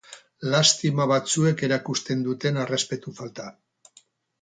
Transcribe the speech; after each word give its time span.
Lastima 0.53 1.05
batzuek 1.11 1.63
erakusten 1.69 2.27
duten 2.31 2.61
errespetu 2.65 3.19
falta. 3.23 3.51